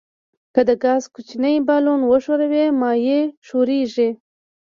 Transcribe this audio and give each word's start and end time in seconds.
که 0.53 0.61
د 0.69 0.71
ګاز 0.83 1.03
کوچنی 1.13 1.55
بالون 1.67 2.01
وښوروئ 2.09 2.65
مایع 2.81 3.21
ښوریږي. 3.47 4.09